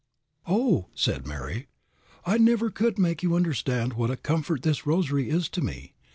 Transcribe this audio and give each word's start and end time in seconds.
"Oh," 0.47 0.87
answered 0.93 1.27
Mary, 1.27 1.67
"I 2.25 2.39
never 2.39 2.71
could 2.71 2.97
make 2.97 3.21
you 3.21 3.35
understand 3.35 3.93
what 3.93 4.09
a 4.09 4.17
comfort 4.17 4.63
this 4.63 4.87
rosary 4.87 5.29
is 5.29 5.47
to 5.49 5.61
me. 5.61 5.93